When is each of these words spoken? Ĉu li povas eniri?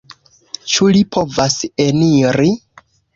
Ĉu 0.75 0.87
li 0.95 1.03
povas 1.17 1.57
eniri? 1.85 2.49